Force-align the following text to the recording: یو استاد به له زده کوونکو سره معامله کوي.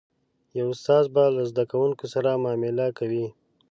یو 0.57 0.67
استاد 0.73 1.05
به 1.15 1.23
له 1.35 1.43
زده 1.51 1.63
کوونکو 1.71 2.05
سره 2.13 2.29
معامله 2.43 2.87
کوي. 2.97 3.25